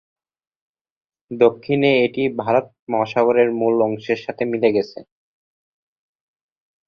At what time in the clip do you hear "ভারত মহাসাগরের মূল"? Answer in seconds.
2.41-3.75